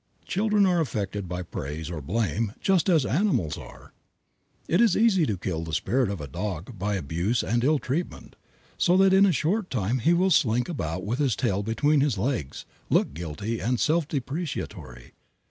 Children 0.25 0.65
are 0.65 0.81
affected 0.81 1.29
by 1.29 1.43
praise 1.43 1.91
or 1.91 2.01
blame 2.01 2.53
just 2.59 2.89
as 2.89 3.05
animals 3.05 3.55
are. 3.55 3.93
It 4.67 4.81
is 4.81 4.97
easy 4.97 5.27
to 5.27 5.37
kill 5.37 5.63
the 5.63 5.73
spirit 5.73 6.09
of 6.09 6.19
a 6.19 6.25
dog 6.27 6.79
by 6.79 6.95
abuse 6.95 7.43
and 7.43 7.63
ill 7.63 7.77
treatment, 7.77 8.35
so 8.79 8.97
that 8.97 9.13
in 9.13 9.27
a 9.27 9.31
short 9.31 9.69
time 9.69 9.99
he 9.99 10.13
will 10.13 10.31
slink 10.31 10.67
about 10.67 11.05
with 11.05 11.19
his 11.19 11.35
tail 11.35 11.61
between 11.61 12.01
his 12.01 12.17
legs, 12.17 12.65
look 12.89 13.13
guilty 13.13 13.59
and 13.59 13.79
self 13.79 14.07
depreciatory. 14.07 15.13